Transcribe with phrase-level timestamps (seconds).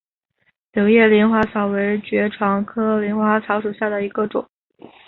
[0.71, 4.47] 柳叶鳞花草为爵床科鳞花草属下的一个种。